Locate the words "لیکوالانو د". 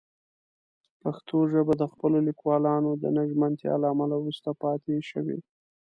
2.27-3.03